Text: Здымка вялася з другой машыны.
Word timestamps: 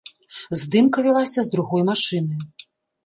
Здымка 0.61 1.03
вялася 1.07 1.39
з 1.49 1.53
другой 1.57 1.81
машыны. 1.91 2.33